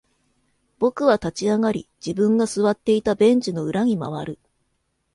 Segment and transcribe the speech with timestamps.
[0.79, 4.39] 僕は立ち上がり、自分が座っていたベンチの裏に回る。